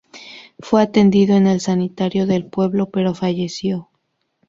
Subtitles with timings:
[0.59, 3.87] Fue atendido en el sanatorio del pueblo, pero falleció.